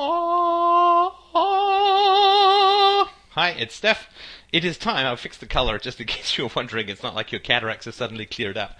[0.00, 1.10] Hi,
[3.58, 4.08] it's Steph.
[4.52, 5.04] It is time.
[5.04, 6.88] I'll fix the color just in case you're wondering.
[6.88, 8.78] It's not like your cataracts are suddenly cleared up.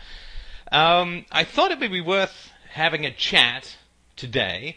[0.71, 3.79] Um, I thought it would be worth having a chat
[4.15, 4.77] today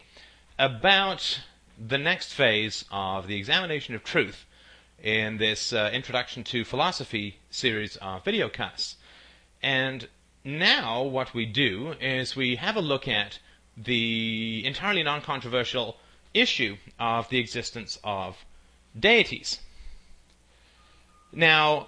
[0.57, 1.41] about
[1.77, 4.47] the next phase of the examination of truth
[5.03, 8.95] in this uh, Introduction to Philosophy series of videocasts.
[9.61, 10.07] And
[10.43, 13.37] now, what we do is we have a look at
[13.77, 15.97] the entirely non controversial
[16.33, 18.37] issue of the existence of
[18.97, 19.59] deities.
[21.31, 21.87] Now,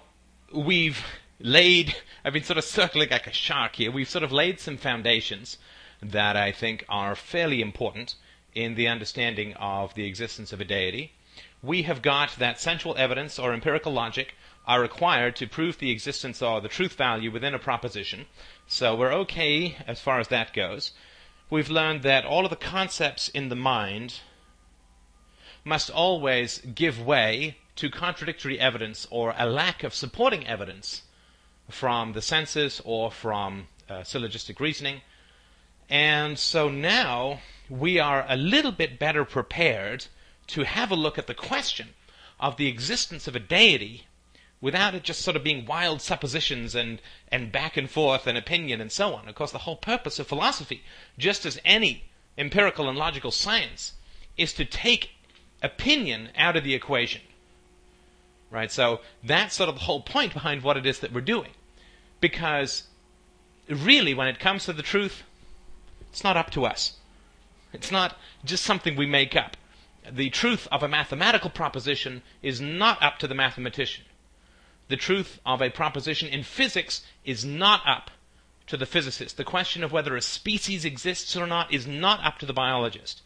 [0.52, 1.04] we've
[1.38, 1.94] laid,
[2.24, 5.58] I've been sort of circling like a shark here, we've sort of laid some foundations
[6.02, 8.14] that I think are fairly important
[8.54, 11.12] in the understanding of the existence of a deity.
[11.62, 14.34] We have got that sensual evidence or empirical logic
[14.66, 18.26] are required to prove the existence or the truth value within a proposition.
[18.66, 20.92] So we're okay as far as that goes.
[21.50, 24.20] We've learned that all of the concepts in the mind
[25.64, 31.02] must always give way to contradictory evidence or a lack of supporting evidence
[31.68, 35.00] from the senses or from uh, syllogistic reasoning.
[35.88, 40.06] And so now we are a little bit better prepared
[40.48, 41.90] to have a look at the question
[42.38, 44.06] of the existence of a deity
[44.60, 48.80] without it just sort of being wild suppositions and, and back and forth and opinion
[48.80, 49.28] and so on.
[49.28, 50.82] Of course, the whole purpose of philosophy,
[51.18, 52.04] just as any
[52.38, 53.92] empirical and logical science,
[54.36, 55.10] is to take
[55.64, 57.22] opinion out of the equation
[58.54, 58.70] Right?
[58.70, 61.50] So that's sort of the whole point behind what it is that we're doing.
[62.20, 62.84] Because
[63.68, 65.24] really, when it comes to the truth,
[66.10, 66.92] it's not up to us.
[67.72, 69.56] It's not just something we make up.
[70.08, 74.04] The truth of a mathematical proposition is not up to the mathematician.
[74.86, 78.12] The truth of a proposition in physics is not up
[78.68, 79.36] to the physicist.
[79.36, 83.22] The question of whether a species exists or not is not up to the biologist.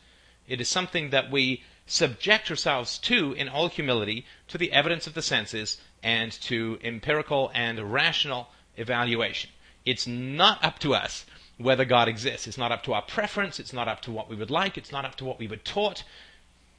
[0.46, 5.14] It is something that we subject ourselves to, in all humility, to the evidence of
[5.14, 9.50] the senses and to empirical and rational evaluation.
[9.84, 11.24] It's not up to us
[11.56, 12.46] whether God exists.
[12.46, 13.58] It's not up to our preference.
[13.58, 14.78] It's not up to what we would like.
[14.78, 16.04] It's not up to what we were taught.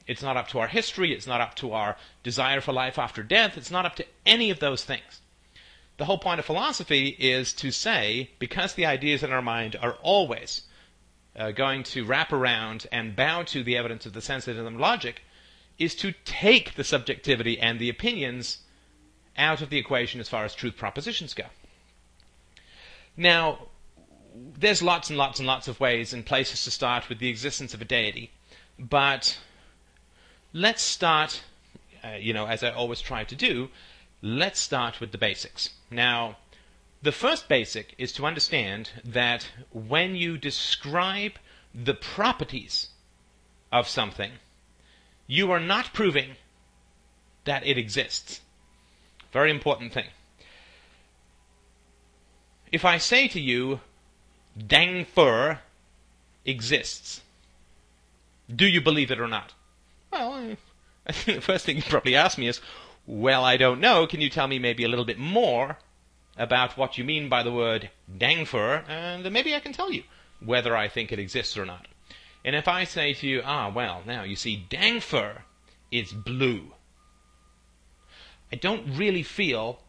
[0.07, 1.13] It's not up to our history.
[1.13, 3.57] It's not up to our desire for life after death.
[3.57, 5.21] It's not up to any of those things.
[5.97, 9.97] The whole point of philosophy is to say, because the ideas in our mind are
[10.01, 10.61] always
[11.35, 14.21] uh, going to wrap around and bow to the evidence of the
[14.67, 15.21] and logic
[15.77, 18.59] is to take the subjectivity and the opinions
[19.37, 21.45] out of the equation as far as truth propositions go.
[23.15, 23.67] Now,
[24.35, 27.73] there's lots and lots and lots of ways and places to start with the existence
[27.73, 28.31] of a deity,
[28.77, 29.39] but
[30.53, 31.41] let's start,
[32.03, 33.69] uh, you know, as I always try to do,
[34.21, 35.69] let's start with the basics.
[35.89, 36.37] Now,
[37.01, 41.33] the first basic is to understand that when you describe
[41.73, 42.89] the properties
[43.71, 44.31] of something,
[45.27, 46.31] you are not proving
[47.45, 48.41] that it exists.
[49.31, 50.07] Very important thing.
[52.71, 53.79] If I say to you,
[54.57, 55.59] Dang Fur
[56.45, 57.21] exists,
[58.53, 59.53] do you believe it or not?
[60.11, 60.55] Well,
[61.05, 62.59] I think the first thing you probably ask me is,
[63.07, 64.05] well, I don't know.
[64.05, 65.77] Can you tell me maybe a little bit more
[66.39, 70.03] about what you mean by the word dangfur, and then maybe I can tell you
[70.43, 71.87] whether I think it exists or not.
[72.45, 75.41] And if I say to you, ah, well, now you see, dangfur
[75.91, 76.73] is blue,
[78.51, 79.81] I don't really feel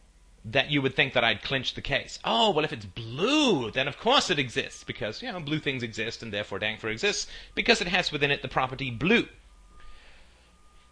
[0.44, 2.18] that you would think that I'd clinch the case.
[2.24, 5.84] Oh, well, if it's blue, then of course it exists, because, you know, blue things
[5.84, 9.28] exist, and therefore dangfur exists, because it has within it the property blue.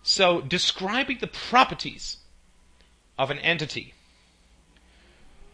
[0.02, 2.18] So, describing the properties
[3.18, 3.94] of an entity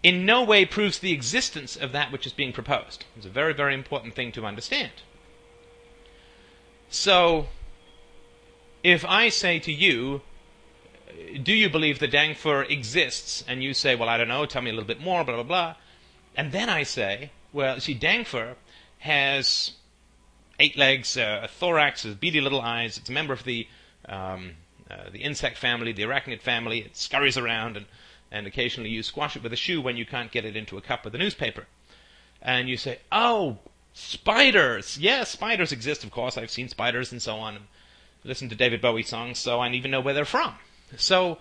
[0.05, 3.07] in no way proves the existence of that which is being proposed.
[3.17, 4.93] It's a very, very important thing to understand.
[6.91, 7.47] So,
[8.83, 10.21] if I say to you,
[11.43, 13.43] do you believe the Dangfur exists?
[13.49, 15.43] And you say, well, I don't know, tell me a little bit more, blah, blah,
[15.43, 15.75] blah.
[16.37, 18.57] And then I say, well, see, Dangfur
[18.99, 19.73] has
[20.61, 23.67] eight legs, uh, a thorax, has beady little eyes, it's a member of the,
[24.07, 24.53] um,
[24.91, 27.87] uh, the insect family, the arachnid family, it scurries around and
[28.35, 30.81] and occasionally you squash it with a shoe when you can't get it into a
[30.81, 31.67] cup with a newspaper.
[32.43, 33.59] And you say, oh,
[33.93, 34.99] spiders!
[34.99, 36.37] Yes, spiders exist, of course.
[36.37, 37.69] I've seen spiders and so on.
[38.25, 40.57] Listen to David Bowie songs, so I don't even know where they're from.
[40.97, 41.39] So,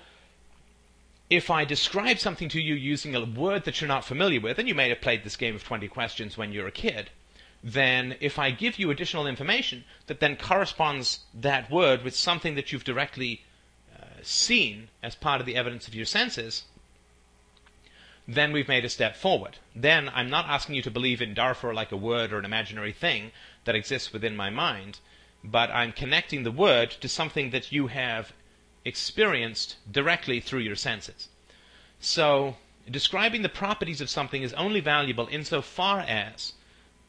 [1.31, 4.67] if I describe something to you using a word that you're not familiar with, and
[4.67, 7.09] you may have played this game of 20 questions when you're a kid,
[7.63, 12.71] then if I give you additional information that then corresponds that word with something that
[12.71, 13.41] you've directly
[13.99, 16.65] uh, seen as part of the evidence of your senses,
[18.27, 19.57] then we've made a step forward.
[19.75, 22.93] Then I'm not asking you to believe in Darfur like a word or an imaginary
[22.93, 23.31] thing
[23.65, 24.99] that exists within my mind.
[25.43, 28.31] but I'm connecting the word to something that you have
[28.85, 31.27] experienced directly through your senses.
[31.99, 32.55] So,
[32.89, 36.53] describing the properties of something is only valuable insofar as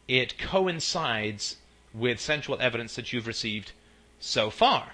[0.08, 1.56] it coincides
[1.92, 3.72] with sensual evidence that you've received
[4.20, 4.92] so far.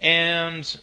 [0.00, 0.80] And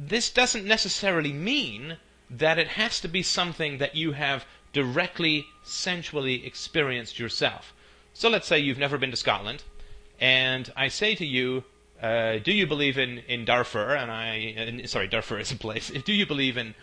[0.00, 1.98] this doesn't necessarily mean
[2.30, 7.74] that it has to be something that you have directly sensually experienced yourself.
[8.14, 9.62] So let's say you've never been to Scotland,
[10.18, 11.64] and I say to you,
[12.00, 15.90] uh, "Do you believe in in Darfur?" And I, in, sorry, Darfur is a place.
[16.04, 16.74] Do you believe in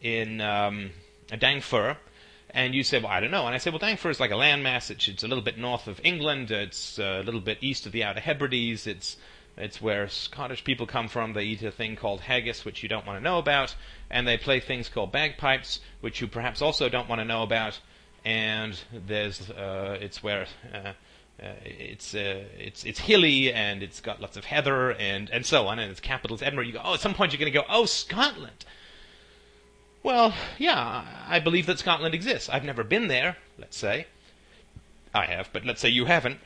[0.00, 0.90] in um,
[1.28, 1.96] Dangfur?
[2.50, 4.34] And you say, "Well, I don't know." And I say, "Well, Dangfur is like a
[4.34, 4.90] landmass.
[4.90, 6.50] It's, it's a little bit north of England.
[6.50, 8.86] It's a little bit east of the Outer Hebrides.
[8.86, 9.16] It's
[9.58, 11.32] it's where Scottish people come from.
[11.32, 13.74] They eat a thing called haggis, which you don't want to know about,
[14.10, 17.78] and they play things called bagpipes, which you perhaps also don't want to know about.
[18.24, 20.92] And there's, uh, it's where uh,
[21.40, 25.68] uh, it's uh, it's it's hilly and it's got lots of heather and and so
[25.68, 26.64] on, and its capital is Edinburgh.
[26.64, 28.64] You go, oh, at some point you're going to go, oh, Scotland.
[30.02, 32.48] Well, yeah, I believe that Scotland exists.
[32.48, 33.36] I've never been there.
[33.56, 34.06] Let's say
[35.14, 36.38] I have, but let's say you haven't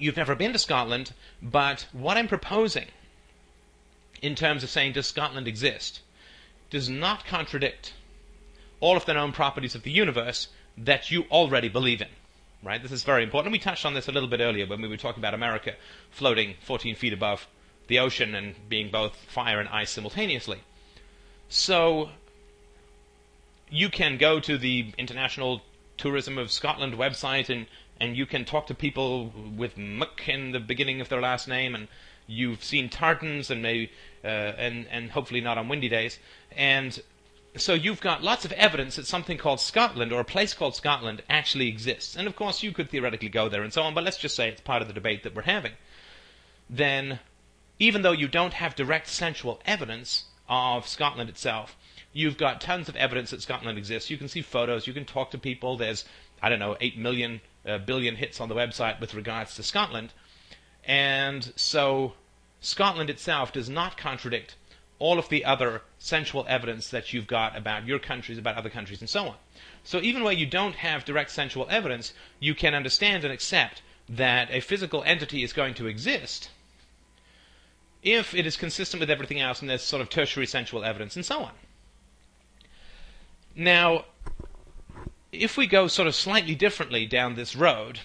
[0.00, 1.12] you've never been to Scotland,
[1.42, 2.86] but what I'm proposing
[4.22, 6.00] in terms of saying does Scotland exist
[6.70, 7.92] does not contradict
[8.80, 10.48] all of the known properties of the universe
[10.78, 12.08] that you already believe in.
[12.62, 12.82] Right?
[12.82, 13.52] This is very important.
[13.52, 15.74] We touched on this a little bit earlier when we were talking about America
[16.10, 17.46] floating 14 feet above
[17.88, 20.60] the ocean and being both fire and ice simultaneously.
[21.48, 22.10] So
[23.70, 25.62] you can go to the International
[25.96, 27.66] Tourism of Scotland website and
[28.00, 31.74] and you can talk to people with Muck in the beginning of their last name,
[31.74, 31.86] and
[32.26, 33.92] you've seen tartans, and maybe
[34.24, 36.18] uh, and and hopefully not on windy days,
[36.56, 37.00] and
[37.56, 41.22] so you've got lots of evidence that something called Scotland or a place called Scotland
[41.28, 44.18] actually exists, and of course you could theoretically go there and so on, but let's
[44.18, 45.72] just say it's part of the debate that we're having.
[46.68, 47.18] Then,
[47.78, 51.76] even though you don't have direct sensual evidence of Scotland itself,
[52.12, 54.10] you've got tons of evidence that Scotland exists.
[54.10, 55.76] You can see photos, you can talk to people.
[55.76, 56.04] There's
[56.42, 60.12] I don't know, 8 million uh, billion hits on the website with regards to Scotland.
[60.84, 62.14] And so
[62.60, 64.56] Scotland itself does not contradict
[64.98, 69.00] all of the other sensual evidence that you've got about your countries, about other countries,
[69.00, 69.36] and so on.
[69.82, 74.48] So even where you don't have direct sensual evidence, you can understand and accept that
[74.50, 76.50] a physical entity is going to exist
[78.02, 81.24] if it is consistent with everything else and there's sort of tertiary sensual evidence and
[81.24, 81.52] so on.
[83.54, 84.04] Now,
[85.32, 88.00] if we go sort of slightly differently down this road,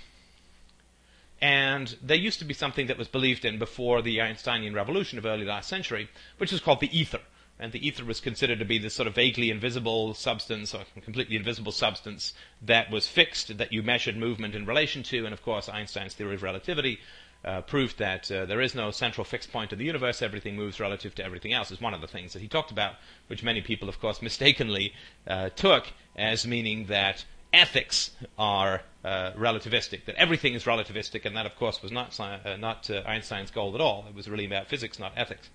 [1.42, 5.26] and there used to be something that was believed in before the Einsteinian revolution of
[5.26, 7.20] early last century, which was called the ether.
[7.58, 11.38] And the ether was considered to be this sort of vaguely invisible substance, or completely
[11.38, 15.26] invisible substance, that was fixed, that you measured movement in relation to.
[15.26, 17.00] And of course, Einstein's theory of relativity
[17.46, 20.22] uh, proved that uh, there is no central fixed point of the universe.
[20.22, 21.72] Everything moves relative to everything else.
[21.72, 22.96] Is one of the things that he talked about,
[23.28, 24.94] which many people, of course, mistakenly
[25.28, 30.06] uh, took as meaning that ethics are uh, relativistic.
[30.06, 33.76] That everything is relativistic, and that, of course, was not uh, not uh, Einstein's goal
[33.76, 34.06] at all.
[34.10, 35.50] It was really about physics, not ethics.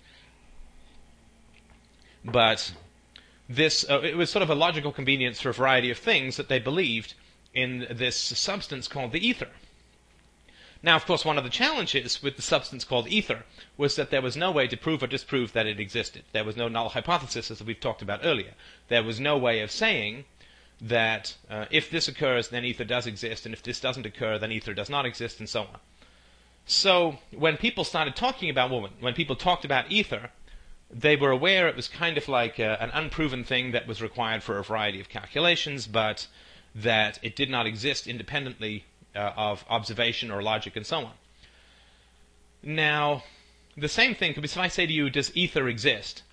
[2.23, 2.71] But
[3.49, 6.59] this it was sort of a logical convenience for a variety of things that they
[6.59, 7.15] believed
[7.53, 9.49] in this substance called the ether.
[10.83, 13.43] Now, of course, one of the challenges with the substance called ether
[13.77, 16.23] was that there was no way to prove or disprove that it existed.
[16.31, 18.53] There was no null hypothesis, as we've talked about earlier.
[18.87, 20.25] There was no way of saying
[20.81, 24.51] that uh, if this occurs, then ether does exist, and if this doesn't occur, then
[24.51, 25.79] ether does not exist, and so on.
[26.65, 30.31] So, when people started talking about, when people talked about ether,
[30.89, 34.41] they were aware it was kind of like uh, an unproven thing that was required
[34.41, 36.27] for a variety of calculations, but
[36.73, 38.85] that it did not exist independently
[39.15, 41.13] uh, of observation or logic and so on.
[42.63, 43.23] Now,
[43.77, 46.23] the same thing could be if I say to you, does ether exist?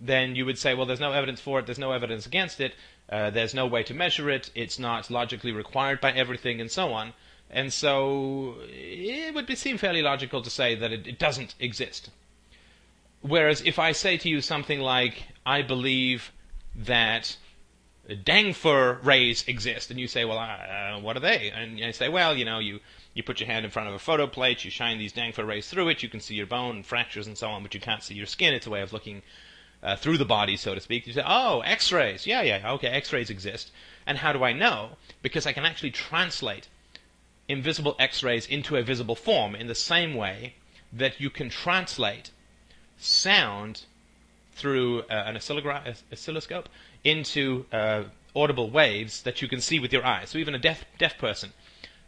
[0.00, 2.74] Then you would say, well, there's no evidence for it, there's no evidence against it,
[3.10, 6.92] uh, there's no way to measure it, it's not logically required by everything, and so
[6.92, 7.12] on.
[7.50, 12.10] And so it would be, seem fairly logical to say that it, it doesn't exist.
[13.22, 16.32] Whereas if I say to you something like, I believe
[16.74, 17.36] that
[18.16, 21.50] Dangfur rays exist, and you say, well, uh, what are they?
[21.50, 22.80] And I say, well, you know, you,
[23.14, 25.68] you put your hand in front of a photo plate, you shine these Dangfur rays
[25.68, 28.02] through it, you can see your bone and fractures and so on, but you can't
[28.02, 28.54] see your skin.
[28.54, 29.22] It's a way of looking
[29.82, 31.06] uh, through the body, so to speak.
[31.06, 32.26] You say, oh, X-rays.
[32.26, 33.70] Yeah, yeah, okay, X-rays exist.
[34.06, 34.90] And how do I know?
[35.22, 36.68] Because I can actually translate
[37.48, 40.54] invisible X-rays into a visible form in the same way
[40.92, 42.30] that you can translate
[42.98, 43.82] sound
[44.52, 46.68] through uh, an oscilloscope
[47.04, 48.04] into uh,
[48.34, 50.30] audible waves that you can see with your eyes.
[50.30, 51.52] So even a deaf deaf person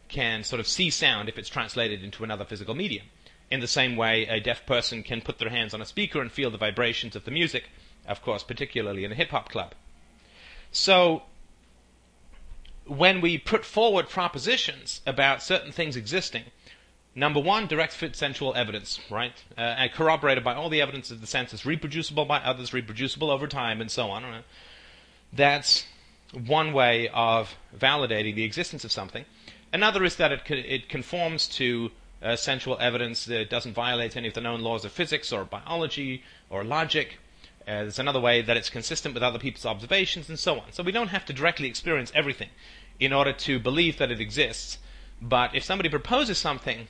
[0.07, 3.07] can sort of see sound if it's translated into another physical medium.
[3.49, 6.31] In the same way, a deaf person can put their hands on a speaker and
[6.31, 7.65] feel the vibrations of the music,
[8.07, 9.73] of course, particularly in a hip hop club.
[10.71, 11.23] So,
[12.85, 16.43] when we put forward propositions about certain things existing,
[17.15, 19.43] number one, direct fit sensual evidence, right?
[19.57, 23.47] Uh, and corroborated by all the evidence of the senses, reproducible by others, reproducible over
[23.47, 24.43] time, and so on.
[25.35, 25.85] That's
[26.33, 29.25] one way of validating the existence of something.
[29.71, 34.27] Another is that it, co- it conforms to uh, sensual evidence that doesn't violate any
[34.27, 37.17] of the known laws of physics or biology or logic.
[37.67, 40.71] Uh, there's another way that it's consistent with other people's observations and so on.
[40.71, 42.49] So we don't have to directly experience everything
[42.99, 44.77] in order to believe that it exists.
[45.21, 46.87] But if somebody proposes something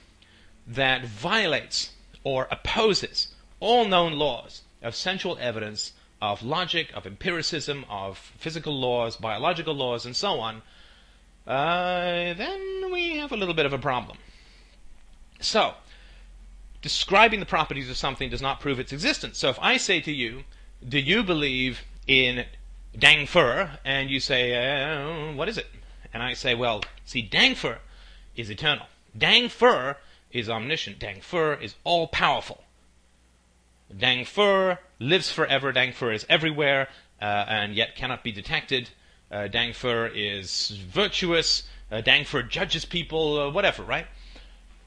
[0.68, 1.92] that violates
[2.24, 9.18] or opposes all known laws of sensual evidence, of logic, of empiricism, of physical laws,
[9.18, 10.62] biological laws, and so on,
[11.46, 14.18] uh, then we have a little bit of a problem.
[15.42, 15.74] So,
[16.82, 19.38] describing the properties of something does not prove its existence.
[19.38, 20.46] So if I say to you,
[20.88, 22.46] do you believe in
[22.98, 23.78] Dang Fur?
[23.84, 25.68] And you say, uh, what is it?
[26.14, 27.80] And I say, well, see, Dang Fur
[28.38, 28.86] is eternal.
[29.18, 29.98] Dang Fur
[30.32, 31.00] is omniscient.
[31.00, 32.63] Dang Fur is all powerful.
[33.98, 35.72] Dang Fur lives forever.
[35.72, 36.90] Dang Fur is everywhere
[37.22, 38.90] uh, and yet cannot be detected.
[39.32, 41.64] Uh, Dang Fur is virtuous.
[41.92, 44.08] Uh, Dang Fur judges people, uh, whatever, right?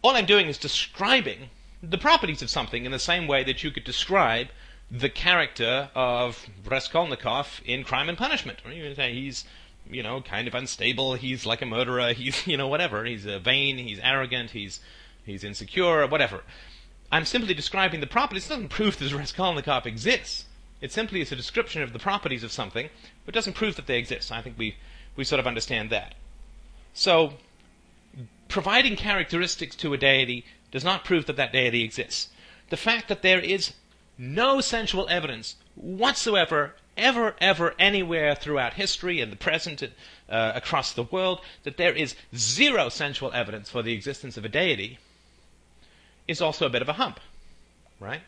[0.02, 1.50] All I'm doing is describing
[1.82, 4.48] the properties of something in the same way that you could describe
[4.90, 8.60] the character of Raskolnikov in Crime and Punishment.
[8.60, 9.44] He's,
[9.90, 11.14] you know, kind of unstable.
[11.14, 12.12] He's like a murderer.
[12.12, 13.04] He's, you know, whatever.
[13.04, 13.78] He's vain.
[13.78, 14.50] He's arrogant.
[14.50, 14.80] He's
[15.24, 16.06] he's insecure.
[16.06, 16.42] Whatever.
[17.10, 18.46] I'm simply describing the properties.
[18.46, 20.46] It doesn't prove that Raskolnikov exists.
[20.80, 22.90] It simply is a description of the properties of something,
[23.24, 24.30] but doesn't prove that they exist.
[24.30, 24.76] I think we,
[25.14, 26.14] we sort of understand that.
[26.92, 27.34] So,
[28.48, 32.28] providing characteristics to a deity does not prove that that deity exists.
[32.70, 33.74] The fact that there is
[34.18, 41.02] no sensual evidence whatsoever, ever, ever, anywhere throughout history and the present uh, across the
[41.04, 44.98] world, that there is zero sensual evidence for the existence of a deity,
[46.28, 47.20] is also a bit of a hump,
[48.00, 48.20] right?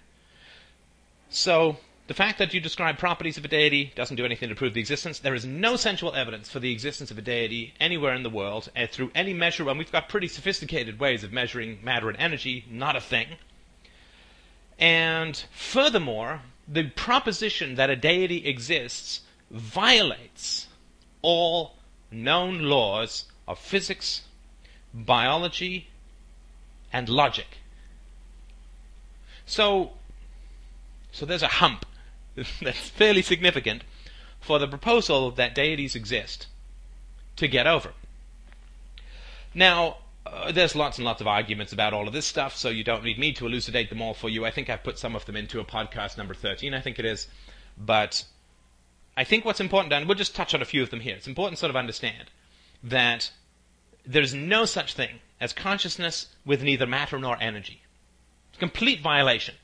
[1.30, 1.76] So,
[2.06, 4.80] the fact that you describe properties of a deity doesn't do anything to prove the
[4.80, 5.18] existence.
[5.18, 8.70] There is no sensual evidence for the existence of a deity anywhere in the world
[8.74, 12.64] uh, through any measure, and we've got pretty sophisticated ways of measuring matter and energy,
[12.70, 13.26] not a thing.
[14.78, 20.68] And furthermore, the proposition that a deity exists violates
[21.20, 21.74] all
[22.10, 24.22] known laws of physics,
[24.94, 25.88] biology,
[26.92, 27.58] and logic.
[29.48, 29.92] So,
[31.10, 31.86] so there's a hump
[32.36, 33.82] that's fairly significant
[34.40, 36.46] for the proposal that deities exist
[37.36, 37.92] to get over.
[39.54, 42.84] Now, uh, there's lots and lots of arguments about all of this stuff, so you
[42.84, 44.44] don't need me to elucidate them all for you.
[44.44, 47.06] I think I've put some of them into a podcast number 13, I think it
[47.06, 47.26] is.
[47.78, 48.24] But
[49.16, 51.26] I think what's important, and we'll just touch on a few of them here, it's
[51.26, 52.30] important to sort of understand
[52.84, 53.32] that
[54.04, 57.82] there's no such thing as consciousness with neither matter nor energy.
[58.58, 59.54] It's a complete violation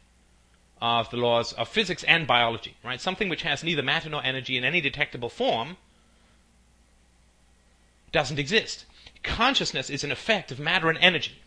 [0.81, 3.01] of the laws of physics and biology, right?
[3.01, 5.79] Something which has neither matter nor energy in any detectable form
[8.13, 8.85] doesn't exist
[9.25, 11.41] consciousness is an effect of matter and energy.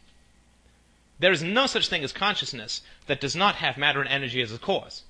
[1.19, 4.51] There is no such thing as consciousness that does not have matter and energy as
[4.51, 5.03] a cause.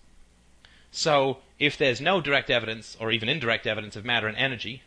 [0.91, 4.83] So, if there's no direct evidence, or even indirect evidence of matter and energy,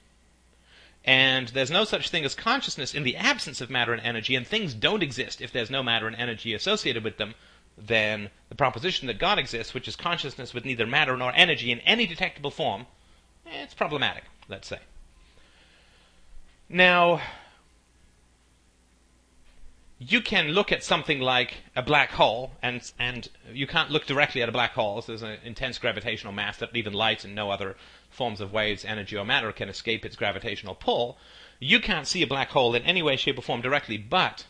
[1.05, 4.47] and there's no such thing as consciousness in the absence of matter and energy, and
[4.47, 7.35] things don't exist if there's no matter and energy associated with them,
[7.79, 11.81] then the proposition that God exists, which is consciousness with neither matter nor energy in
[11.81, 12.87] any detectable form,
[13.47, 14.79] eh, it's problematic, let's say.
[16.69, 17.21] Now,
[19.99, 24.43] you can look at something like a black hole, and and you can't look directly
[24.43, 25.03] at a black hole.
[25.03, 27.77] So there's an intense gravitational mass that even light and no other
[28.11, 31.19] forms of waves, energy, or matter can escape its gravitational pull.
[31.59, 34.45] You can't see a black hole in any way, shape, or form directly, but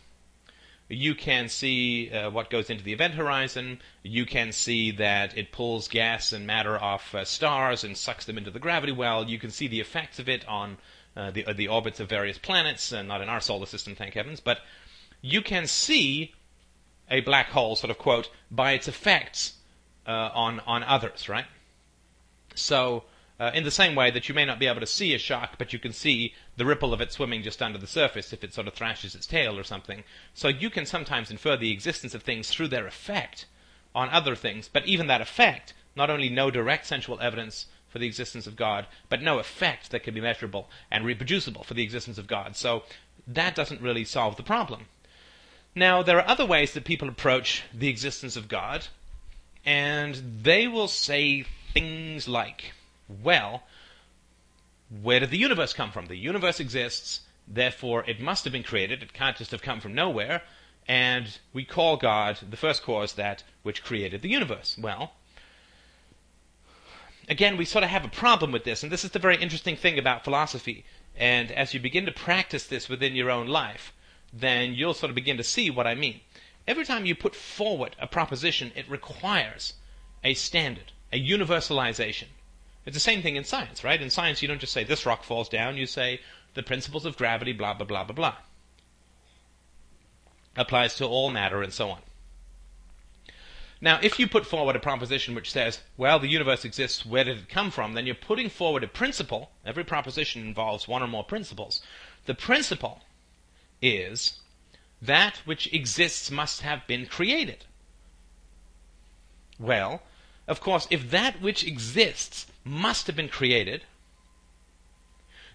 [0.89, 3.81] you can see uh, what goes into the event horizon.
[4.03, 8.37] You can see that it pulls gas and matter off uh, stars and sucks them
[8.37, 9.25] into the gravity well.
[9.29, 10.77] You can see the effects of it on
[11.15, 14.39] uh, the the orbits of various planets, uh, not in our solar system, thank heavens,
[14.39, 14.59] but
[15.21, 16.33] you can see
[17.09, 19.53] a black hole, sort of quote, by its effects
[20.07, 21.45] uh, on on others, right?
[22.55, 23.03] So,
[23.41, 25.57] uh, in the same way that you may not be able to see a shark,
[25.57, 28.53] but you can see the ripple of it swimming just under the surface if it
[28.53, 30.03] sort of thrashes its tail or something.
[30.35, 33.47] So you can sometimes infer the existence of things through their effect
[33.95, 38.05] on other things, but even that effect, not only no direct sensual evidence for the
[38.05, 42.19] existence of God, but no effect that can be measurable and reproducible for the existence
[42.19, 42.55] of God.
[42.55, 42.83] So
[43.27, 44.85] that doesn't really solve the problem.
[45.73, 48.85] Now, there are other ways that people approach the existence of God,
[49.65, 52.73] and they will say things like,
[53.23, 53.63] well,
[55.01, 56.07] where did the universe come from?
[56.07, 59.01] The universe exists, therefore it must have been created.
[59.01, 60.41] It can't just have come from nowhere.
[60.87, 64.77] And we call God the first cause that which created the universe.
[64.79, 65.13] Well,
[67.29, 69.75] again, we sort of have a problem with this, and this is the very interesting
[69.75, 70.83] thing about philosophy.
[71.15, 73.93] And as you begin to practice this within your own life,
[74.33, 76.21] then you'll sort of begin to see what I mean.
[76.67, 79.73] Every time you put forward a proposition, it requires
[80.23, 82.27] a standard, a universalization.
[82.85, 84.01] It's the same thing in science, right?
[84.01, 86.19] In science, you don't just say this rock falls down, you say
[86.53, 88.35] the principles of gravity, blah, blah, blah, blah, blah.
[90.55, 91.99] Applies to all matter and so on.
[93.83, 97.37] Now, if you put forward a proposition which says, well, the universe exists, where did
[97.37, 97.93] it come from?
[97.93, 99.51] Then you're putting forward a principle.
[99.65, 101.81] Every proposition involves one or more principles.
[102.25, 103.01] The principle
[103.81, 104.39] is
[105.01, 107.65] that which exists must have been created.
[109.59, 110.03] Well,
[110.47, 113.83] of course, if that which exists must have been created,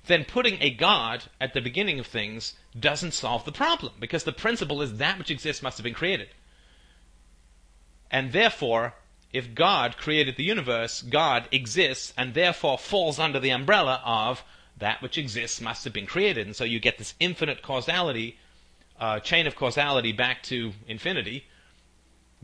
[0.07, 4.33] then putting a God at the beginning of things doesn't solve the problem because the
[4.33, 6.29] principle is that which exists must have been created.
[8.11, 8.95] And therefore,
[9.33, 14.45] if God created the universe, God exists and therefore falls under the umbrella of
[14.79, 16.47] that which exists must have been created.
[16.47, 18.39] And so you get this infinite causality,
[19.01, 21.47] uh, chain of causality back to infinity,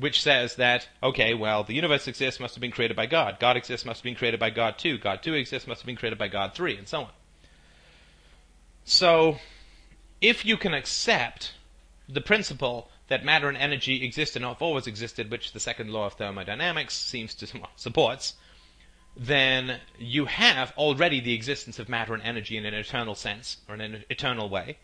[0.03, 3.39] which says that, okay, well, the universe exists must have been created by God.
[3.39, 4.99] God exists must have been created by God 2.
[4.99, 7.11] God 2 exists must have been created by God 3, and so on.
[8.85, 9.39] So,
[10.21, 11.53] if you can accept
[12.09, 16.07] the principle that matter and energy exist and have always existed, which the second law
[16.07, 18.35] of thermodynamics seems to well, supports,
[19.17, 23.77] then you have already the existence of matter and energy in an eternal sense, or
[23.77, 24.79] in an eternal way.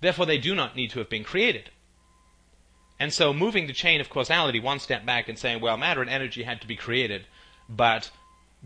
[0.00, 1.70] Therefore, they do not need to have been created.
[2.98, 6.10] And so, moving the chain of causality one step back and saying, well, matter and
[6.10, 7.26] energy had to be created,
[7.68, 8.10] but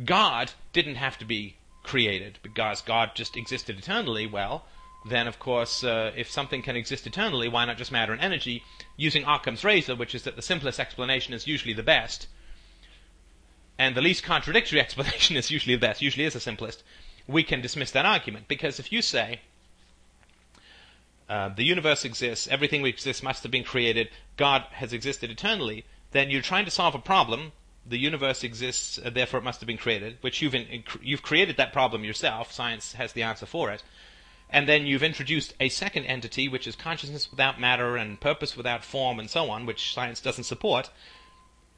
[0.04, 4.66] God didn't have to be created because God just existed eternally, well,
[5.08, 8.62] then of course, uh, if something can exist eternally, why not just matter and energy?
[8.96, 12.26] Using Occam's razor, which is that the simplest explanation is usually the best,
[13.78, 16.82] and the least contradictory explanation is usually the best, usually is the simplest,
[17.26, 18.48] we can dismiss that argument.
[18.48, 19.40] Because if you say,
[21.28, 25.84] uh, the universe exists, everything which exists must have been created, God has existed eternally,
[26.12, 27.52] then you're trying to solve a problem
[27.88, 31.56] the universe exists, uh, therefore it must have been created, which you've in, you've created
[31.56, 32.52] that problem yourself.
[32.52, 33.82] Science has the answer for it,
[34.50, 38.84] and then you've introduced a second entity, which is consciousness without matter and purpose without
[38.84, 40.90] form and so on, which science doesn't support.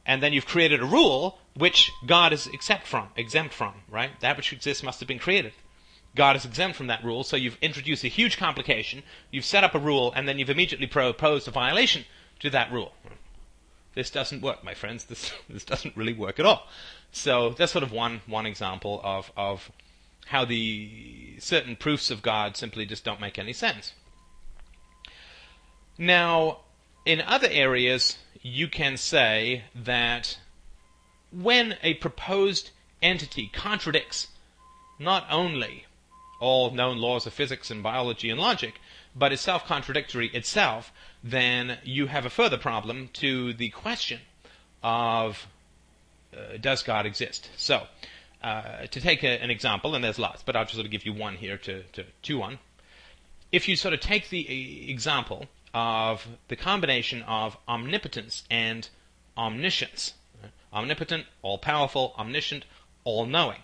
[0.07, 4.19] And then you've created a rule which God is exempt from, exempt from, right?
[4.21, 5.53] That which exists must have been created.
[6.17, 9.03] God is exempt from that rule, so you've introduced a huge complication.
[9.31, 12.05] You've set up a rule, and then you've immediately proposed a violation
[12.41, 12.93] to that rule.
[13.95, 15.05] This doesn't work, my friends.
[15.05, 16.67] This this doesn't really work at all.
[17.13, 19.71] So that's sort of one one example of of
[20.27, 23.95] how the certain proofs of God simply just don't make any sense.
[25.99, 26.61] Now,
[27.05, 30.39] in other areas, you can say that
[31.33, 32.71] when a proposed
[33.03, 34.29] entity contradicts
[34.99, 35.87] not only
[36.41, 38.81] all known laws of physics and biology and logic,
[39.15, 44.21] but is self contradictory itself, then you have a further problem to the question
[44.83, 45.47] of
[46.37, 47.51] uh, does God exist?
[47.57, 47.87] So,
[48.43, 51.05] uh, to take a, an example, and there's lots, but I'll just sort of give
[51.05, 52.59] you one here to, to chew on.
[53.53, 58.89] If you sort of take the example of the combination of omnipotence and
[59.37, 60.15] omniscience,
[60.73, 62.65] omnipotent, all powerful, omniscient,
[63.05, 63.61] all knowing.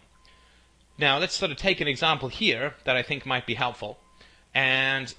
[0.98, 3.98] Now, let's sort of take an example here that I think might be helpful.
[4.54, 5.14] And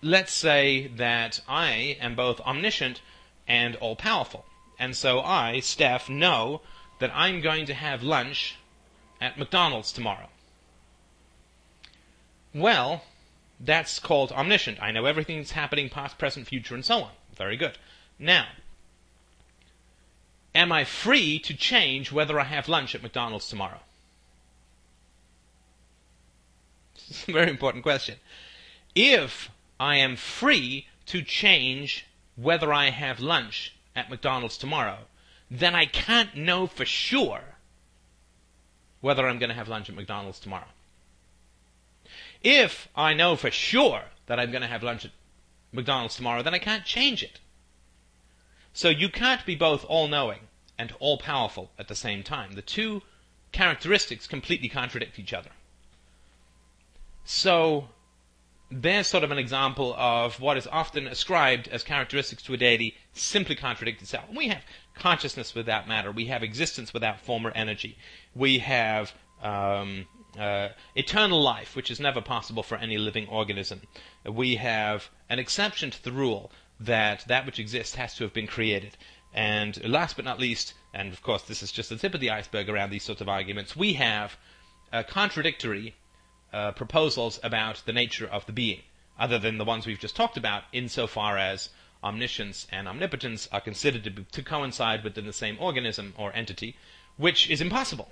[0.00, 3.02] let's say that I am both omniscient
[3.46, 4.46] and all powerful.
[4.78, 6.62] And so I, Steph, know
[6.98, 8.56] that I'm going to have lunch
[9.20, 10.28] at McDonald's tomorrow.
[12.54, 13.02] Well,
[13.60, 14.80] that's called omniscient.
[14.80, 17.10] I know everything that's happening past, present, future, and so on.
[17.36, 17.76] Very good.
[18.18, 18.46] Now,
[20.54, 23.80] am I free to change whether I have lunch at McDonald's tomorrow?
[26.94, 28.16] This is a very important question.
[28.94, 34.98] If I am free to change whether I have lunch at McDonald's tomorrow,
[35.50, 37.42] then I can't know for sure
[39.00, 40.68] whether I'm going to have lunch at McDonald's tomorrow.
[42.42, 45.12] If I know for sure that I'm going to have lunch at
[45.72, 47.40] McDonald's tomorrow, then I can't change it.
[48.72, 50.40] So you can't be both all knowing
[50.78, 52.52] and all powerful at the same time.
[52.52, 53.02] The two
[53.50, 55.50] characteristics completely contradict each other.
[57.30, 57.90] So
[58.70, 62.96] there's sort of an example of what is often ascribed as characteristics to a deity
[63.12, 64.24] simply contradict itself.
[64.34, 64.62] We have
[64.94, 66.10] consciousness without matter.
[66.10, 67.98] We have existence without form or energy.
[68.34, 69.12] We have
[69.42, 70.06] um,
[70.38, 73.82] uh, eternal life, which is never possible for any living organism.
[74.24, 78.46] We have an exception to the rule that that which exists has to have been
[78.46, 78.96] created.
[79.34, 82.30] And last but not least, and of course this is just the tip of the
[82.30, 84.38] iceberg around these sorts of arguments, we have
[84.94, 85.94] uh, contradictory
[86.52, 88.80] uh, proposals about the nature of the being,
[89.18, 91.70] other than the ones we've just talked about, insofar as
[92.02, 96.76] omniscience and omnipotence are considered to, be, to coincide within the same organism or entity,
[97.16, 98.10] which is impossible.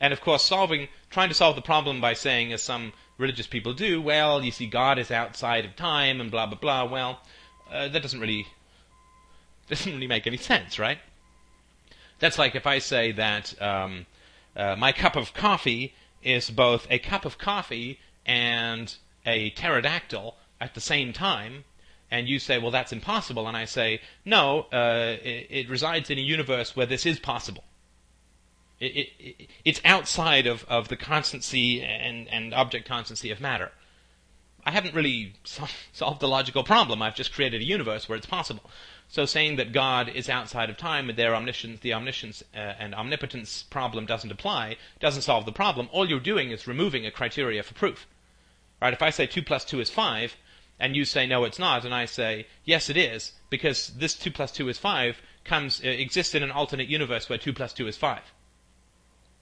[0.00, 3.72] And of course, solving, trying to solve the problem by saying, as some religious people
[3.72, 6.84] do, well, you see, God is outside of time and blah blah blah.
[6.84, 7.20] Well,
[7.70, 8.48] uh, that doesn't really
[9.68, 10.98] doesn't really make any sense, right?
[12.18, 14.06] That's like if I say that um,
[14.56, 18.94] uh, my cup of coffee is both a cup of coffee and
[19.26, 21.64] a pterodactyl at the same time,
[22.10, 26.18] and you say, well, that's impossible, and I say, no, uh, it, it, resides in
[26.18, 27.64] a universe where this is possible.
[28.78, 33.72] It, it, it's outside of, of the constancy and, and object constancy of matter.
[34.64, 37.02] I haven't really solved the logical problem.
[37.02, 38.70] I've just created a universe where it's possible.
[39.08, 42.94] So saying that God is outside of time and their omniscience, the omniscience uh, and
[42.94, 45.88] omnipotence problem doesn't apply, doesn't solve the problem.
[45.92, 48.06] All you're doing is removing a criteria for proof.
[48.80, 48.92] Right?
[48.92, 50.36] If I say 2 plus 2 is 5,
[50.78, 54.30] and you say no it's not, and I say yes it is, because this 2
[54.30, 57.88] plus 2 is 5 comes uh, exists in an alternate universe where 2 plus 2
[57.88, 58.20] is 5.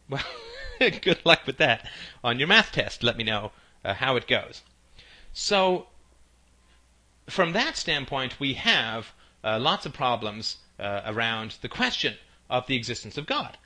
[0.09, 0.25] Well,
[0.81, 1.87] good luck with that.
[2.25, 3.53] On your math test, let me know
[3.85, 4.63] uh, how it goes.
[5.33, 5.87] So,
[7.29, 9.12] from that standpoint, we have
[9.45, 12.16] uh, lots of problems uh, around the question
[12.49, 13.57] of the existence of God.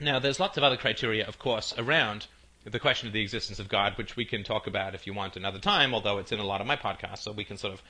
[0.00, 2.26] Now, there's lots of other criteria, of course, around
[2.64, 5.36] the question of the existence of God, which we can talk about if you want
[5.36, 7.82] another time, although it's in a lot of my podcasts, so we can sort of,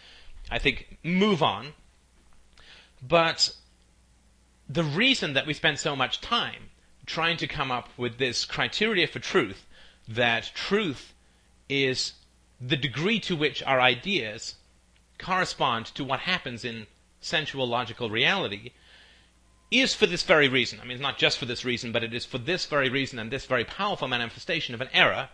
[0.51, 1.73] I think, move on.
[3.07, 3.55] But
[4.69, 6.71] the reason that we spend so much time
[7.07, 9.67] trying to come up with this criteria for truth,
[10.09, 11.12] that truth
[11.73, 12.13] is
[12.61, 14.57] the degree to which our ideas
[15.19, 16.87] correspond to what happens in
[17.21, 18.73] sensual logical reality
[19.71, 20.79] is for this very reason.
[20.81, 23.19] I mean, it's not just for this reason, but it is for this very reason
[23.19, 25.31] and this very powerful manifestation of an error,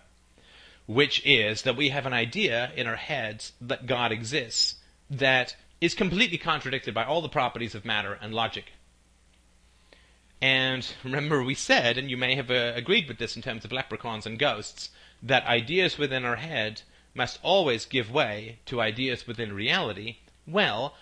[0.86, 4.76] which is that we have an idea in our heads that God exists
[5.10, 8.72] that is completely contradicted by all the properties of matter and logic.
[10.40, 13.72] And remember, we said, and you may have uh, agreed with this in terms of
[13.72, 14.90] leprechauns and ghosts,
[15.22, 16.82] that ideas within our head
[17.14, 20.94] must always give way to ideas within reality, well,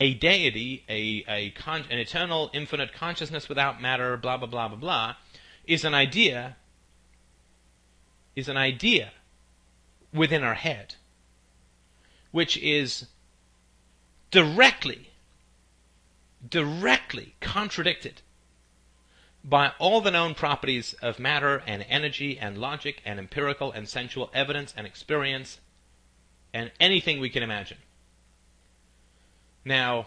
[0.00, 4.76] a deity, a, a con- an eternal, infinite consciousness without matter, blah, blah, blah, blah,
[4.76, 5.14] blah,
[5.64, 6.56] is an idea,
[8.36, 9.12] is an idea
[10.12, 10.94] within our head,
[12.30, 13.06] which is
[14.30, 15.10] directly,
[16.48, 18.22] directly contradicted
[19.44, 24.30] by all the known properties of matter and energy and logic and empirical and sensual
[24.32, 25.60] evidence and experience
[26.54, 27.76] and anything we can imagine.
[29.64, 30.06] Now,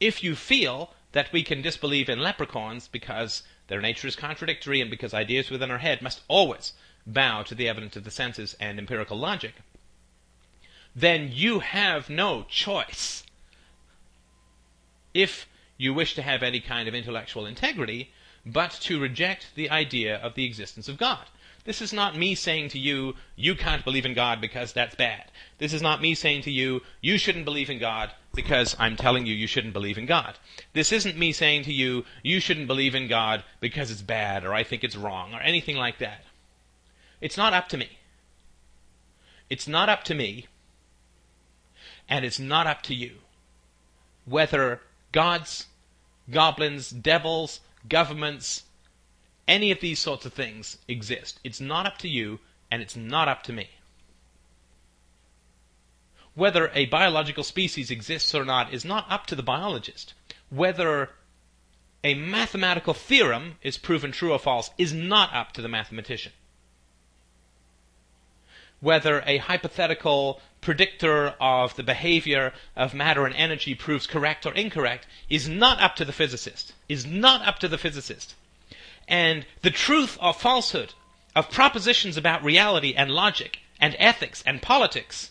[0.00, 4.90] if you feel that we can disbelieve in leprechauns because their nature is contradictory and
[4.90, 6.72] because ideas within our head must always
[7.06, 9.54] bow to the evidence of the senses and empirical logic,
[10.94, 13.22] then you have no choice.
[15.14, 15.46] If
[15.80, 18.10] you wish to have any kind of intellectual integrity,
[18.44, 21.24] but to reject the idea of the existence of God.
[21.64, 25.30] This is not me saying to you, you can't believe in God because that's bad.
[25.56, 29.24] This is not me saying to you, you shouldn't believe in God because I'm telling
[29.24, 30.38] you you shouldn't believe in God.
[30.74, 34.52] This isn't me saying to you, you shouldn't believe in God because it's bad or
[34.52, 36.24] I think it's wrong or anything like that.
[37.22, 37.88] It's not up to me.
[39.48, 40.46] It's not up to me,
[42.06, 43.12] and it's not up to you
[44.24, 44.80] whether
[45.12, 45.66] God's
[46.30, 48.64] goblins, devils, governments,
[49.48, 51.40] any of these sorts of things exist.
[51.42, 52.38] It's not up to you,
[52.70, 53.70] and it's not up to me.
[56.34, 60.14] Whether a biological species exists or not is not up to the biologist.
[60.48, 61.10] Whether
[62.04, 66.32] a mathematical theorem is proven true or false is not up to the mathematician.
[68.80, 75.06] Whether a hypothetical predictor of the behavior of matter and energy proves correct or incorrect
[75.28, 78.34] is not up to the physicist, is not up to the physicist.
[79.08, 80.94] And the truth or falsehood
[81.34, 85.30] of propositions about reality and logic and ethics and politics,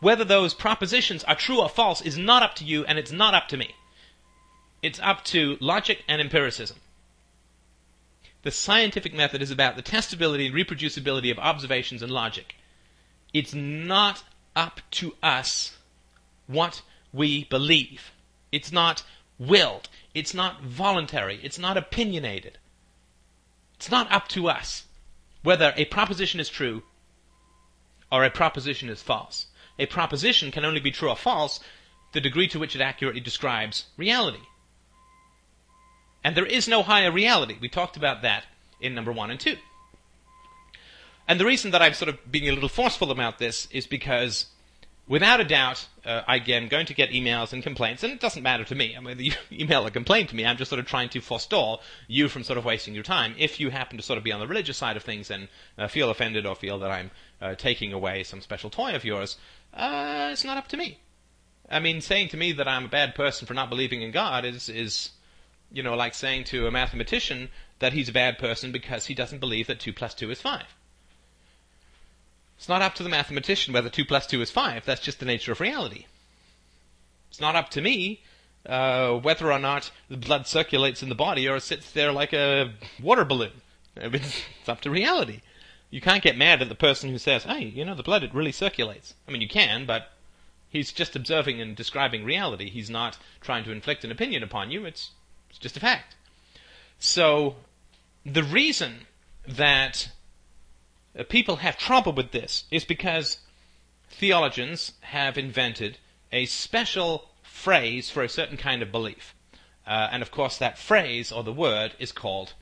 [0.00, 3.34] whether those propositions are true or false is not up to you and it's not
[3.34, 3.74] up to me.
[4.82, 6.78] It's up to logic and empiricism.
[8.42, 12.54] The scientific method is about the testability and reproducibility of observations and logic.
[13.34, 14.22] It's not
[14.56, 15.76] up to us
[16.46, 18.12] what we believe.
[18.50, 19.02] It's not
[19.38, 19.88] willed.
[20.14, 21.38] It's not voluntary.
[21.42, 22.58] It's not opinionated.
[23.76, 24.84] It's not up to us
[25.42, 26.82] whether a proposition is true
[28.10, 29.46] or a proposition is false.
[29.78, 31.60] A proposition can only be true or false
[32.12, 34.40] the degree to which it accurately describes reality.
[36.22, 37.56] And there is no higher reality.
[37.60, 38.44] We talked about that
[38.80, 39.56] in number one and two.
[41.26, 44.46] And the reason that I'm sort of being a little forceful about this is because
[45.10, 48.64] without a doubt, uh, again, going to get emails and complaints, and it doesn't matter
[48.64, 48.96] to me.
[48.96, 51.82] I mean, you email a complaint to me, I'm just sort of trying to forestall
[52.06, 53.34] you from sort of wasting your time.
[53.36, 55.88] If you happen to sort of be on the religious side of things and uh,
[55.88, 59.36] feel offended or feel that I'm uh, taking away some special toy of yours,
[59.74, 60.98] uh, it's not up to me.
[61.68, 64.44] I mean, saying to me that I'm a bad person for not believing in God
[64.44, 65.10] is, is,
[65.72, 69.38] you know, like saying to a mathematician that he's a bad person because he doesn't
[69.38, 70.62] believe that 2 plus 2 is 5.
[72.56, 74.84] It's not up to the mathematician whether 2 plus 2 is 5.
[74.84, 76.06] That's just the nature of reality.
[77.30, 78.22] It's not up to me
[78.66, 82.72] uh, whether or not the blood circulates in the body or sits there like a
[83.02, 83.62] water balloon.
[83.96, 85.40] it's up to reality.
[85.90, 88.34] You can't get mad at the person who says, hey, you know, the blood, it
[88.34, 89.14] really circulates.
[89.26, 90.10] I mean, you can, but
[90.68, 92.70] he's just observing and describing reality.
[92.70, 94.84] He's not trying to inflict an opinion upon you.
[94.84, 95.10] It's,
[95.50, 96.16] it's just a fact.
[96.98, 97.56] So,
[98.24, 99.06] the reason
[99.46, 100.10] that
[101.18, 103.38] uh, people have trouble with this is because
[104.08, 105.98] theologians have invented
[106.32, 109.34] a special phrase for a certain kind of belief.
[109.86, 112.54] Uh, and of course, that phrase or the word is called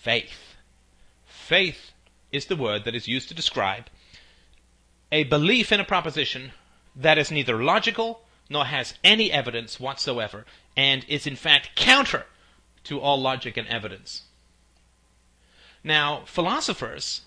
[0.00, 0.56] faith.
[1.26, 1.90] Faith
[2.30, 3.86] is the word that is used to describe
[5.12, 6.52] a belief in a proposition
[6.94, 10.44] that is neither logical nor has any evidence whatsoever,
[10.76, 12.26] and is in fact counter
[12.84, 14.22] to all logic and evidence.
[15.82, 17.22] Now, philosophers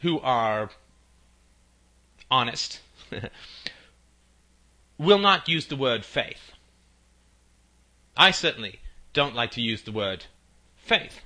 [0.00, 0.70] who are
[2.30, 2.80] honest
[4.98, 6.52] will not use the word faith.
[8.16, 8.80] I certainly
[9.12, 10.26] don't like to use the word
[10.76, 11.20] faith.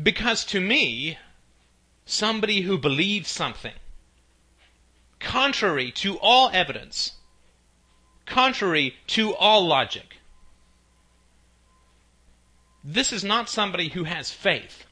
[0.00, 1.18] Because to me,
[2.06, 3.74] somebody who believes something
[5.18, 7.12] contrary to all evidence,
[8.28, 10.16] contrary to all logic,
[12.84, 14.84] this is not somebody who has faith.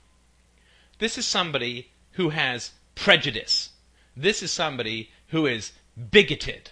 [0.98, 3.70] This is somebody who has prejudice.
[4.16, 5.72] This is somebody who is
[6.10, 6.70] bigoted.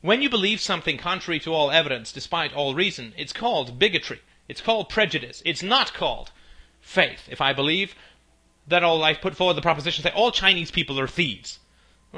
[0.00, 4.20] When you believe something contrary to all evidence, despite all reason, it's called bigotry.
[4.48, 5.42] It's called prejudice.
[5.46, 6.30] It's not called
[6.80, 7.26] faith.
[7.30, 7.94] If I believe
[8.66, 11.58] that all I put forward the proposition say all Chinese people are thieves,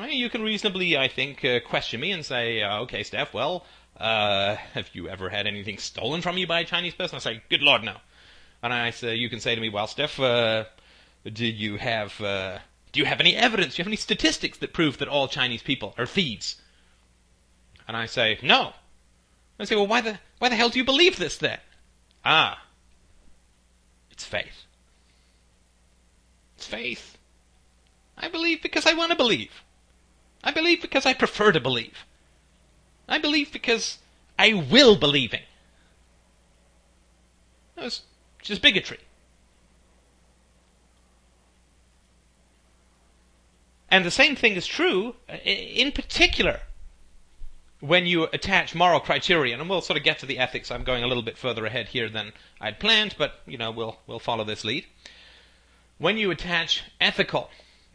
[0.05, 3.65] you can reasonably, I think, uh, question me and say, uh, okay, Steph, well,
[3.99, 7.17] uh, have you ever had anything stolen from you by a Chinese person?
[7.17, 7.97] I say, good Lord, no.
[8.63, 10.65] And I say, you can say to me, well, Steph, uh,
[11.25, 12.59] do you have uh,
[12.93, 13.75] do you have any evidence?
[13.75, 16.57] Do you have any statistics that prove that all Chinese people are thieves?
[17.87, 18.73] And I say, no.
[19.59, 21.59] I say, well, why the why the hell do you believe this then?
[22.25, 22.63] Ah,
[24.11, 24.65] it's faith.
[26.57, 27.19] It's faith.
[28.17, 29.63] I believe because I want to believe.
[30.47, 32.07] I believe because I prefer to believe.
[33.09, 33.99] I believe because
[34.39, 35.43] I will believing.
[37.75, 38.03] That's
[38.41, 39.01] just bigotry.
[43.91, 46.61] And the same thing is true, uh, in particular,
[47.81, 50.71] when you attach moral criterion, and we'll sort of get to the ethics.
[50.71, 53.99] I'm going a little bit further ahead here than I'd planned, but you know we'll
[54.07, 54.87] we'll follow this lead.
[55.99, 57.51] When you attach ethical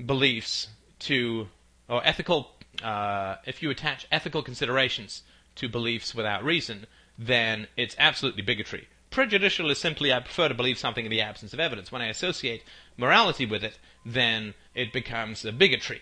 [0.06, 0.68] beliefs
[1.00, 1.48] to,
[1.92, 2.52] or ethical
[2.82, 5.24] uh, if you attach ethical considerations
[5.56, 8.88] to beliefs without reason, then it's absolutely bigotry.
[9.10, 11.92] Prejudicial is simply I prefer to believe something in the absence of evidence.
[11.92, 12.64] When I associate
[12.98, 16.02] morality with it, then it becomes a bigotry.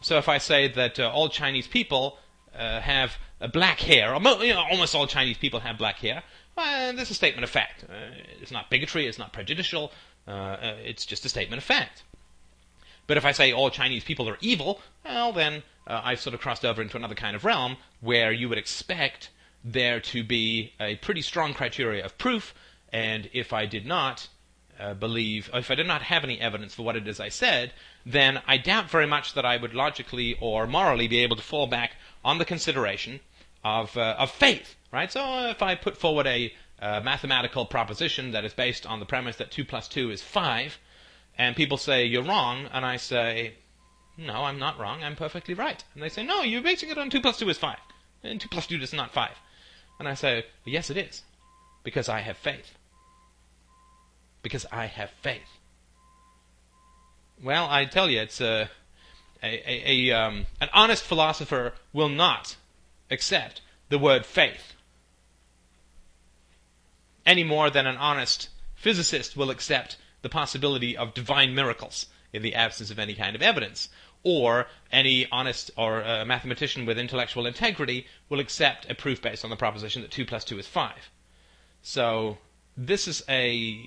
[0.00, 2.18] So if I say that uh, all Chinese people
[2.56, 3.18] uh, have
[3.52, 6.22] black hair, or you know, almost all Chinese people have black hair,
[6.56, 7.84] well, this is a statement of fact.
[7.84, 7.94] Uh,
[8.40, 9.92] it's not bigotry, it's not prejudicial,
[10.26, 12.02] uh, uh, it's just a statement of fact.
[13.12, 16.40] But if I say all Chinese people are evil, well, then uh, I've sort of
[16.40, 19.28] crossed over into another kind of realm where you would expect
[19.62, 22.54] there to be a pretty strong criteria of proof,
[22.90, 24.28] and if I did not
[24.80, 27.74] uh, believe, if I did not have any evidence for what it is I said,
[28.06, 31.66] then I doubt very much that I would logically or morally be able to fall
[31.66, 33.20] back on the consideration
[33.62, 35.12] of, uh, of faith, right?
[35.12, 39.36] So if I put forward a uh, mathematical proposition that is based on the premise
[39.36, 40.78] that 2 plus 2 is 5,
[41.38, 43.54] and people say, you're wrong, and I say,
[44.16, 45.82] no, I'm not wrong, I'm perfectly right.
[45.94, 47.76] And they say, no, you're basing it on 2 plus 2 is 5.
[48.22, 49.30] And 2 plus 2 is not 5.
[49.98, 51.22] And I say, Yes, it is.
[51.84, 52.72] Because I have faith.
[54.42, 55.58] Because I have faith.
[57.42, 58.68] Well, I tell you, it's a,
[59.42, 62.56] a, a, a um, an honest philosopher will not
[63.10, 64.74] accept the word faith
[67.24, 72.54] any more than an honest physicist will accept the possibility of divine miracles in the
[72.54, 73.88] absence of any kind of evidence.
[74.24, 79.50] Or any honest or uh, mathematician with intellectual integrity will accept a proof based on
[79.50, 81.10] the proposition that 2 plus 2 is 5.
[81.82, 82.38] So,
[82.76, 83.84] this is a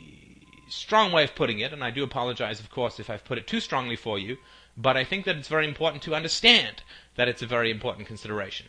[0.67, 3.48] strong way of putting it, and I do apologize, of course, if I've put it
[3.48, 4.38] too strongly for you,
[4.76, 6.84] but I think that it's very important to understand
[7.15, 8.67] that it's a very important consideration.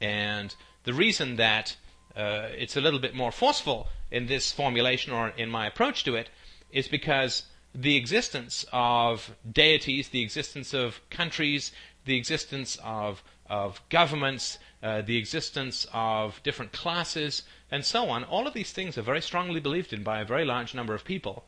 [0.00, 1.76] And the reason that
[2.14, 6.14] uh, it's a little bit more forceful in this formulation or in my approach to
[6.14, 6.28] it
[6.70, 11.72] is because the existence of deities, the existence of countries,
[12.04, 18.24] the existence of of governments, uh, the existence of different classes, and so on.
[18.24, 21.04] All of these things are very strongly believed in by a very large number of
[21.04, 21.44] people,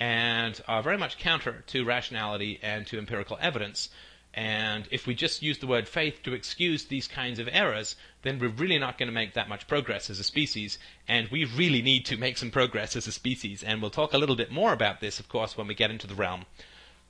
[0.00, 3.90] and are very much counter to rationality and to empirical evidence.
[4.34, 8.38] And if we just use the word faith to excuse these kinds of errors, then
[8.38, 10.78] we're really not going to make that much progress as a species.
[11.06, 13.62] And we really need to make some progress as a species.
[13.62, 16.06] And we'll talk a little bit more about this, of course, when we get into
[16.06, 16.46] the realm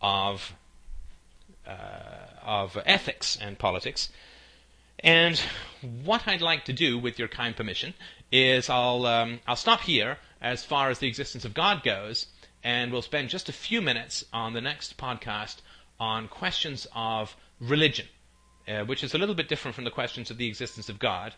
[0.00, 0.54] of
[1.66, 4.08] uh, of ethics and politics.
[4.98, 5.40] And
[6.04, 7.94] what I'd like to do, with your kind permission,
[8.32, 12.26] is I'll um, I'll stop here as far as the existence of God goes,
[12.64, 15.56] and we'll spend just a few minutes on the next podcast
[16.02, 18.06] on questions of religion,
[18.66, 21.32] uh, which is a little bit different from the questions of the existence of God,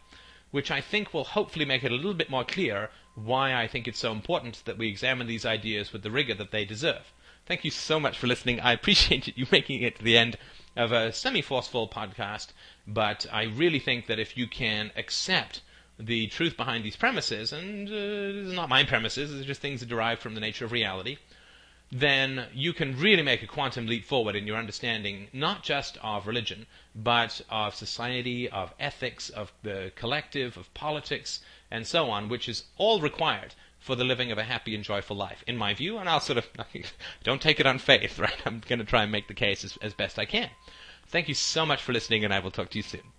[0.52, 3.86] which I think will hopefully make it a little bit more clear why I think
[3.86, 7.12] it's so important that we examine these ideas with the rigor that they deserve.
[7.44, 8.58] Thank you so much for listening.
[8.58, 10.38] I appreciate you making it to the end
[10.76, 12.54] of a semi forceful podcast,
[12.86, 15.60] but I really think that if you can accept
[15.98, 19.60] the truth behind these premises, and uh, this is not my premises, these are just
[19.60, 21.18] things that derive from the nature of reality,
[21.96, 26.26] then you can really make a quantum leap forward in your understanding not just of
[26.26, 32.48] religion, but of society, of ethics, of the collective, of politics, and so on, which
[32.48, 35.96] is all required for the living of a happy and joyful life, in my view.
[35.98, 36.48] And I'll sort of
[37.22, 38.42] don't take it on faith, right?
[38.44, 40.50] I'm going to try and make the case as, as best I can.
[41.06, 43.13] Thank you so much for listening, and I will talk to you soon.